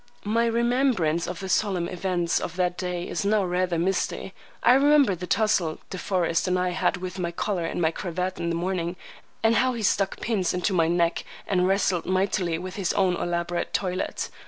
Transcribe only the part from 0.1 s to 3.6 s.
My remembrance of the solemn events of that day is now